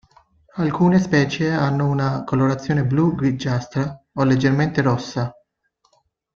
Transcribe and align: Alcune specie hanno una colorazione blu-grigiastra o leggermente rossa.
Alcune 0.55 0.97
specie 0.99 1.51
hanno 1.51 1.85
una 1.87 2.23
colorazione 2.23 2.83
blu-grigiastra 2.85 4.03
o 4.13 4.23
leggermente 4.23 4.81
rossa. 4.81 5.31